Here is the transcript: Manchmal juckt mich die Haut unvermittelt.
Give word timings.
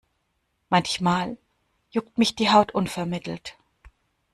Manchmal 0.71 1.37
juckt 1.91 2.17
mich 2.17 2.33
die 2.35 2.49
Haut 2.49 2.71
unvermittelt. 2.73 3.55